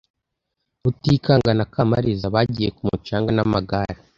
Rutikanga 0.83 1.51
na 1.57 1.65
Kamariza 1.73 2.25
bagiye 2.35 2.69
ku 2.75 2.81
mucanga 2.89 3.29
n'amagare. 3.33 3.95